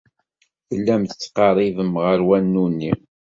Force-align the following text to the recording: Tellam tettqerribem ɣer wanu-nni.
Tellam 0.67 1.03
tettqerribem 1.05 1.93
ɣer 2.03 2.19
wanu-nni. 2.27 2.91